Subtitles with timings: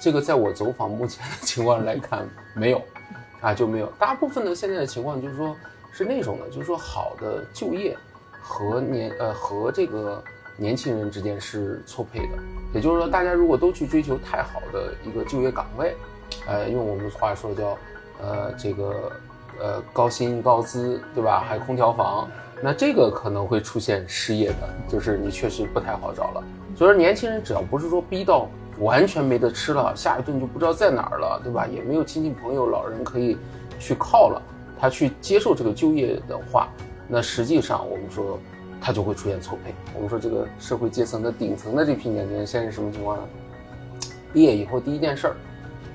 [0.00, 2.82] 这个在我走访目前的情况来看，没有，
[3.40, 3.86] 啊就没有。
[3.98, 5.56] 大部分的现在的情况就是说，
[5.92, 7.96] 是那种的，就是说好的就业
[8.42, 10.22] 和年呃和这个
[10.56, 12.34] 年轻人之间是错配的。
[12.74, 15.96] 也就是说，大家如果都去追求太好的一个就业岗位，
[16.46, 17.78] 呃，用我们话说叫
[18.20, 19.12] 呃这个
[19.60, 21.40] 呃高薪高资，对吧？
[21.48, 22.28] 还空调房，
[22.60, 26.44] 那这个可能会出现失业的，就是你确实不太好找了。
[26.76, 28.48] 所以说，年轻人只要不是说逼到。
[28.78, 31.66] 完全没得吃了，下一顿就不知道在哪儿了，对吧？
[31.66, 33.36] 也没有亲戚朋友、老人可以
[33.78, 34.42] 去靠了。
[34.78, 36.68] 他去接受这个就业的话，
[37.08, 38.38] 那实际上我们说
[38.80, 39.72] 他就会出现错配。
[39.94, 43.22] 我们说这个社会阶层的顶层的这批年轻人现在是什么情况呢？
[44.32, 45.36] 毕业以后第一件事儿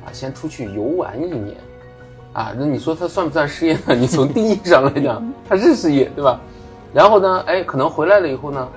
[0.05, 1.57] 啊，先出去游玩一年
[2.33, 2.53] 啊。
[2.57, 3.93] 那你说他算不算失业呢？
[3.93, 6.39] 你从定义上来讲， 他是失业，对吧？
[6.93, 8.67] 然后呢，哎，可能回来了以后呢，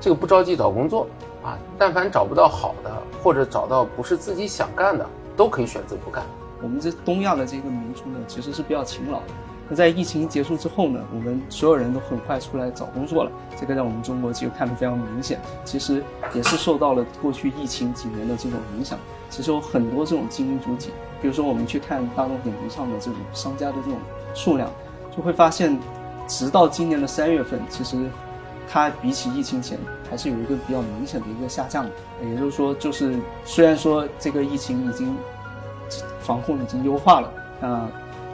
[0.00, 1.06] 这个不着急找工作。
[1.44, 2.90] 啊，但凡找不到好的，
[3.22, 5.06] 或者找到不是自己想干的，
[5.36, 6.24] 都可以选择不干。
[6.62, 9.26] 我们这东亚的这个民族呢，其实是比较勤劳的。
[9.68, 15.38] 那在疫情结束之后呢，我们所有人都很快出来找工作了，这个在我们中国就看得非常明显。
[15.66, 18.98] 其实也是受到了过去疫情几年的这种影响。
[19.28, 23.98] 其实有很多这种精英主体，比如说我们去看大众点评上的这种商家的这种
[24.34, 24.70] 数量，
[25.14, 25.78] 就会发现，
[26.26, 28.08] 直到今年的三月份，其实。
[28.68, 29.78] 它比起疫情前
[30.10, 31.86] 还是有一个比较明显的一个下降，
[32.22, 35.16] 也就是说，就是虽然说这个疫情已经
[36.20, 37.88] 防控已经优化了，啊，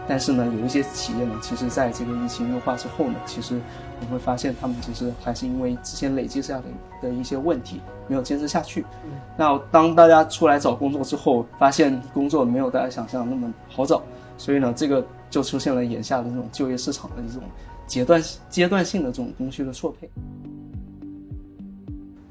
[0.09, 3.61] 但是呢，有一些企业呢，其实在这个疫情优化之后呢，其实
[4.01, 6.63] 我们会发现他们其实还是因为之前累积下来
[7.03, 8.85] 的一些问题没有坚持下去。
[9.37, 14.03] 那当大家出来找工作之后，发现工作没有大家想象那么好找，
[14.39, 17.43] 所以呢，这个就出现了眼下的这种就业市场的一种。
[17.91, 20.09] 阶段阶段性的这种供需的错配，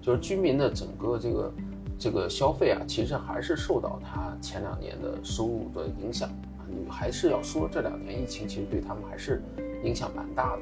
[0.02, 1.54] 就是居民的整个这个
[2.00, 6.64] 这个消费啊，其实还是受到他前两年的收入的影响啊。
[6.66, 9.44] 你还是要说这两年疫情其实对他们还是
[9.84, 10.62] 影响蛮大的。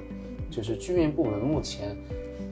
[0.49, 1.95] 就是居民部门目前，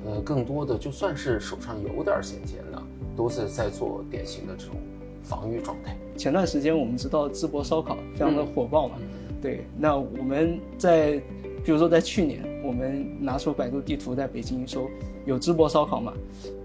[0.06, 2.80] 呃，更多的就算是手上有点闲钱的，
[3.16, 4.76] 都是在做典型的这种
[5.24, 5.98] 防御状态。
[6.16, 9.00] 前段时间我们知道淄博烧烤非常的火爆嘛，
[9.42, 11.20] 对，那我们在。
[11.66, 14.88] 比如说，在去年，我们拿出百度地图在北京搜，
[15.26, 16.14] 有淄博烧烤嘛？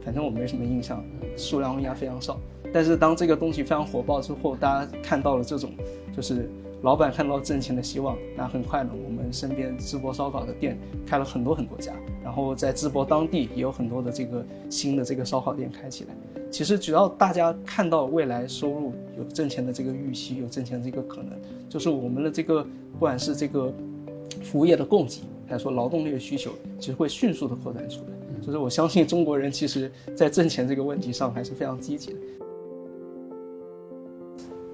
[0.05, 1.03] 反正我没什么印象，
[1.39, 2.39] 数量应该非常少。
[2.71, 5.71] 但是当这个东西非常火爆之后，大家看到了这种，
[6.15, 6.51] 就是
[6.83, 16.15] 老板看到挣钱的希望，那很快呢，我们身边淄博烧烤的店开了很多很多家，然后在淄博当地也有很多的这个新的这个烧烤店开起来。
[16.51, 21.31] 其实只要大家看到未来收入有挣钱的这个预期，有挣钱的这个可能，
[21.71, 22.63] 就是我们的这个
[22.93, 23.73] 不管是这个。
[24.43, 28.11] 服务业的供给，还是说劳动力的需求，其实会迅速的扩展出来。
[28.41, 32.19] 就是我相信中国人其实，在挣钱这个问题上还是非常积极的。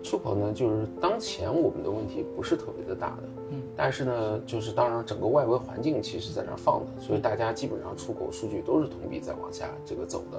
[0.04, 10.38] 出口呢，就是当前我们的问题不是特别的大的，嗯，但是呢，就是当然整个外围环境其实在那放的，所以大家基本上出口数据都是同比在往下这个走的，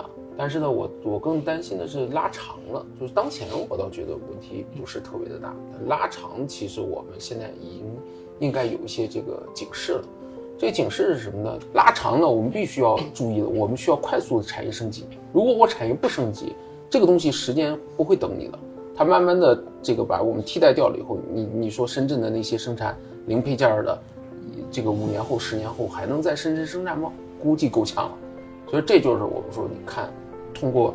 [0.00, 5.54] 啊，但是呢，我我更担心的是拉长了，就是当前我倒觉得问题不是特别的大，
[5.86, 7.84] 拉长其实我们现在已经。
[8.38, 10.04] 应该有一些这个警示了，
[10.58, 11.58] 这个警示是什么呢？
[11.72, 15.06] 拉长了，我们必须要注意的，我们需要快速的产业升级。
[15.32, 16.54] 如果我产业不升级，
[16.90, 18.58] 这个东西时间不会等你的，
[18.94, 22.94] 它慢慢的这个把我们替代掉了以后，你你说深圳的那些生产
[23.24, 23.98] 零配件的，
[24.70, 27.10] 这个五年后、十年后还能在深圳生产吗？
[27.42, 28.12] 估计够呛了。
[28.68, 30.12] 所以这就是我们说，你看，
[30.58, 30.94] 通过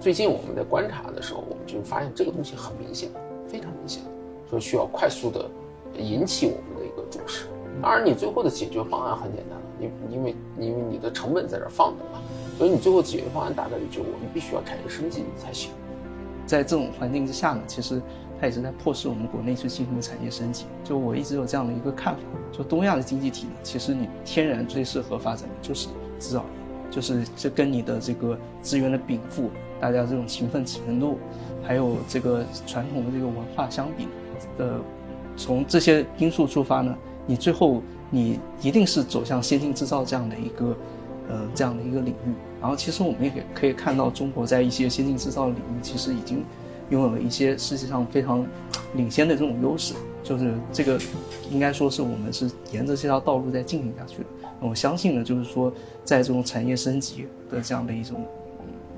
[0.00, 3.10] 最近我们在观察的时候，我们就发现这个东西很明显，
[3.46, 4.02] 非常明显，
[4.50, 5.48] 说需要快速的。
[5.96, 7.46] 引起我们的一个重视。
[7.80, 12.20] 当然，你最后的解决方案很简单了，你因为因为你的成本在这放着嘛，
[12.58, 15.70] 所以你最后解决方案大概率就我们必须要产业升级才行。
[16.44, 18.02] 在这种环境之下呢，其实
[18.40, 20.64] 它也是在迫使我们国内去进行产业升级。
[20.82, 22.20] 就我一直有这样的一个看法，
[22.50, 25.86] 就东亚的经济体呢，其实你天然最适合发展的就是
[26.18, 26.46] 制造业，
[26.94, 29.50] 就是这跟你的这个资源的禀赋、
[29.80, 31.18] 大家这种勤奋程度，
[31.62, 34.06] 还有这个传统的这个文化相比
[34.58, 34.80] 呃。
[35.36, 36.96] 从这些因素出发呢，
[37.26, 40.76] 你最后你一定是走向先进制造这样的一个，
[41.28, 42.32] 呃，这样的一个领域。
[42.60, 46.44] 然后，其实我们也可以看到，中国在一些先进制造领域，其实已经
[46.90, 48.46] 拥有了一些世界上非常
[48.94, 49.94] 领先的这种优势。
[50.22, 50.98] 就是这个，
[51.50, 54.26] 应该说是我们是沿着这条道路在进行下去的。
[54.60, 55.72] 我相信呢，就是说，
[56.04, 58.24] 在这种产业升级的这样的一种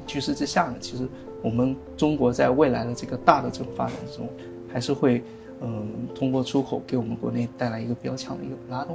[0.07, 1.09] 趋势之下呢，其实
[1.43, 4.29] 我们中国在未来的这个大的这种发展之中，
[4.73, 5.23] 还是会。
[5.63, 8.95] 嗯，通过出口给我们国内带来一个比较强的一个拉动。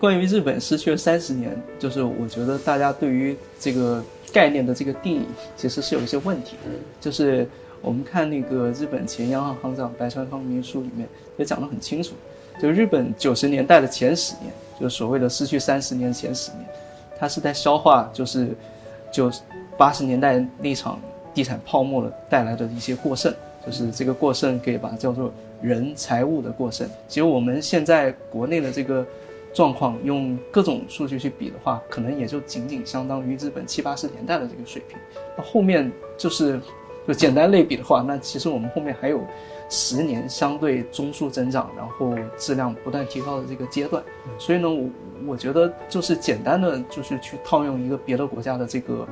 [0.00, 4.00] 关于日本失去了三十年，就是我觉得大家对于这个
[4.32, 6.70] 概念的这个定义其实是有一些问题的。
[7.00, 7.44] 就是
[7.82, 12.12] 我们看那个日本前央行行长白川康明书里面也讲得很清楚，
[12.62, 16.64] 就日本九十年代的前十年，就是所谓的失去三十年前十年，
[17.18, 18.50] 它是在消化就是
[19.10, 19.28] 就
[19.76, 21.00] 八十年代那场
[21.34, 23.34] 地产泡沫了带来的一些过剩，
[23.66, 26.88] 就是这个过剩可以把它叫做人财物的过剩。
[27.08, 29.04] 其实我们现在国内的这个。
[29.58, 34.96] 状况用各种数据去比的话，可能也就仅仅相当于日本七八十年代的这个水平。
[35.36, 36.60] 那后面就是，
[37.08, 39.20] 就简单类比的话，那其实我们后面还有
[39.68, 44.00] 十年相对中速增长，然后质量不断提高的这个阶段。
[44.38, 44.88] 所以呢，我
[45.26, 49.04] 我觉得就是简单的就是去套用一个别的国家的这个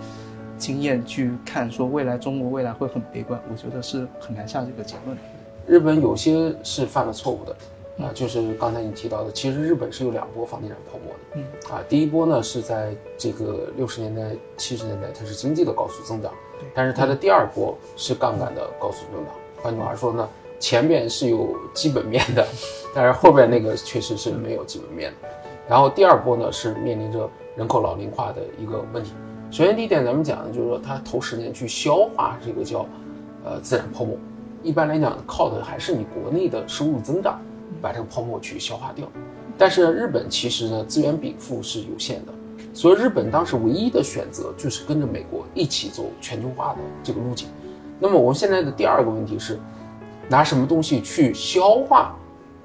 [0.56, 5.19] 经验去看，说未来中国未来会很悲观，我觉得是很难下这个结论。
[5.66, 7.56] 日本有些是犯了错误的。
[7.98, 11.19] 啊，就是刚才你提到的，其实日本是有两波房地产泡沫的。
[11.34, 16.31] 嗯，啊，第一波呢是在这个六十年代、七十年代，它是经济的高速增长。
[16.75, 19.34] 但是它的第二波是杠杆的高速增长。
[19.62, 20.28] 换句话说呢，
[20.58, 22.46] 前面是有基本面的，
[22.94, 25.28] 但是后边那个确实是没有基本面的。
[25.66, 29.12] 然后第二波呢是面临着人口老龄化的一个问题。
[29.50, 32.87] 首先第一点，咱们讲的就是说，它头十年去消化这个叫
[33.44, 34.19] 呃自然泡沫，
[34.62, 37.40] 一般来讲靠的还是你国内的收入增长。
[37.87, 39.06] 把这个泡沫去消化掉，
[39.56, 42.33] 但是日本其实呢资源禀赋是有限的，
[42.75, 47.47] 所以日本当时唯一的选择就是跟着美国一起走全球化的这个路径。
[48.00, 49.56] 那么我们现在的第二个问题是，
[50.29, 52.17] 拿什么东西去消化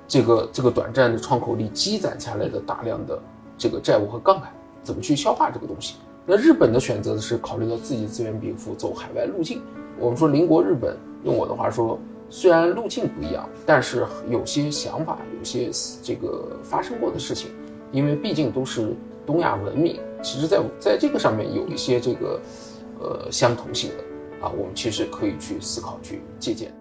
[0.08, 3.22] 这个这个短暂的窗口里积攒下来的大量的
[3.60, 4.52] 这个债务和杠杆？
[4.82, 5.98] 怎么去消化这个东西？
[6.26, 9.62] 那日本的选择是考虑到自己资源禀赋，走海外路径。
[10.00, 12.00] 我们说邻国日本，用我的话说。
[12.34, 15.70] 虽然路径不一样，但是有些想法，有些
[16.02, 17.52] 这个发生过的事情，
[17.92, 18.94] 因为毕竟都是
[19.26, 22.40] 东亚文明，其实，在在这个上面有一些这个
[23.02, 26.72] 呃相同性的啊，我们其实可以去思考去借鉴。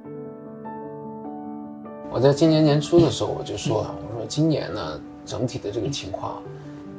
[2.12, 6.40] 我在今年年初的时候我就说，我说今年呢整体的这个情况，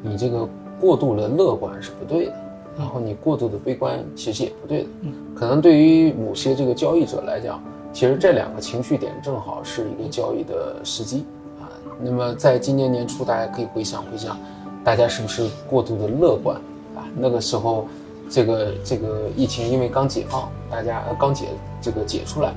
[0.03, 0.45] 你这个
[0.77, 2.33] 过度的乐观是不对的，
[2.77, 4.89] 然后你过度的悲观其实也不对的，
[5.33, 7.63] 可能对于某些这个交易者来讲。
[7.93, 11.25] 其实这两个情绪点正好是一个交易的时机
[11.59, 11.67] 啊。
[11.99, 14.37] 那么在今年年初，大家可以回想回想，
[14.83, 16.55] 大家是不是过度的乐观
[16.95, 17.03] 啊？
[17.15, 17.85] 那个时候，
[18.29, 21.49] 这个这个疫情因为刚解放，大家刚解
[21.81, 22.53] 这个解出来，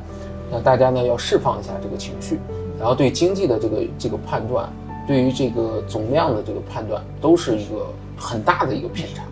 [0.51, 2.39] 那大家呢要释放一下这个情绪，
[2.79, 4.73] 然后对经济的这个这个判断，
[5.07, 9.25] 对于这个总量的这个判断，都是一个很大的一个偏差，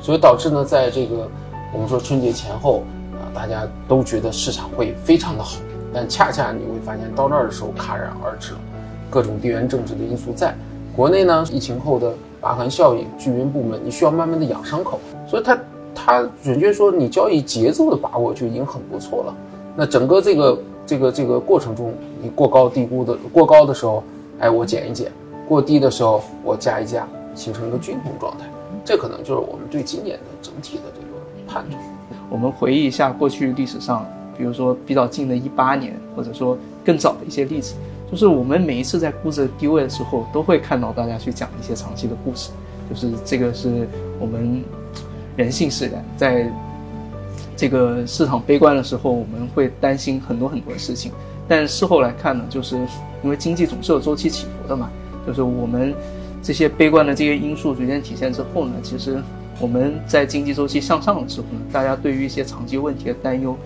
[0.00, 1.28] 所以导致呢，在这个
[1.74, 2.84] 我们说春节前后。
[3.34, 5.58] 大家都觉得市场会非常的好，
[5.92, 8.58] 但恰恰你会发现到那儿的时候戛然而止了，
[9.10, 10.54] 各种地缘政治的因素在。
[10.96, 14.98] 国内呢，疫情后的疤痕效应、居民部门，你需要慢慢的养伤口，
[15.28, 15.58] 所以它
[15.94, 19.34] 它准确说，你交易节奏的把握就已经很不错了。
[19.76, 24.02] 那整个这个这个这个过程中，你过高低估的过高的时候，
[24.40, 25.08] 哎，我减一减；
[25.48, 28.44] 过低的时候，我加一加，形成一个均衡状态。
[28.84, 31.06] 这可能就是我们对今年的整体的这个
[31.46, 31.97] 判断。
[32.30, 37.74] 我们回忆一下过去历史上，比如说比较近的一八年，或者说更早的一些例子，
[38.10, 42.50] 就是我们每一次在估值低位的时候，都会看到大家去讲一些长期的故事，
[42.90, 43.88] 就是这个是
[44.20, 44.62] 我们
[45.36, 46.52] 人性使然，在
[47.56, 51.10] 这个市场悲观的时候，我们会担心很多很多事情，
[51.48, 52.76] 但事后来看呢，就是
[53.24, 54.90] 因为经济总是有周期起伏的嘛，
[55.26, 55.94] 就是我们
[56.42, 59.18] 这些悲观的这些因素逐渐体现之后呢，其实。
[59.60, 63.56] 我们在经济周期向上的时候呢，大家对于一些长期问题的担忧，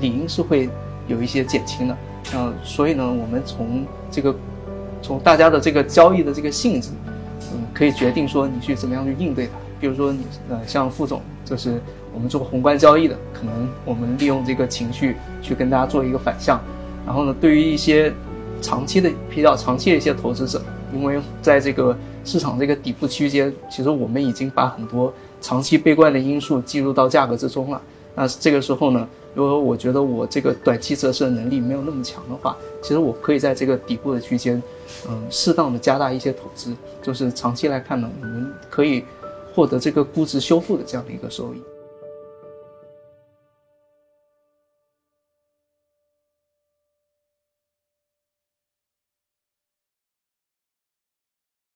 [0.00, 0.68] 理应是会
[1.06, 1.96] 有一些减轻的。
[2.34, 4.34] 嗯，所以呢，我们从这个，
[5.02, 6.88] 从大家的这个交易的这个性质，
[7.52, 9.52] 嗯，可以决定说你去怎么样去应对它。
[9.78, 11.78] 比如说你，呃，像副总，就是
[12.14, 16.58] 我们做宏观交易的，可能我们利用这个情绪去跟大家做一个反向。
[17.04, 18.10] 然后呢，对于一些
[18.62, 20.62] 长期的比较长期的一些投资者，
[20.94, 21.94] 因为在这个
[22.24, 25.12] 市场这个底部区间，其实我们已经把很多。
[25.42, 27.82] 长期悲观的因素计入到价格之中了，
[28.14, 34.62] 那这个时候呢，如果我觉得我这个短期折射能力没有那么强的话，其实我可以在这个底部的区间，
[35.08, 39.04] 嗯，适当的加大一些投资，就是长期来看呢，我们可以
[39.52, 41.71] 获得这个估值修复的这样的一个收益。